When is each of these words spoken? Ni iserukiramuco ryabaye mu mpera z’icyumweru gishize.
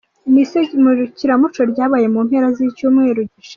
Ni 0.31 0.39
iserukiramuco 0.43 1.61
ryabaye 1.71 2.05
mu 2.13 2.19
mpera 2.27 2.47
z’icyumweru 2.55 3.19
gishize. 3.31 3.49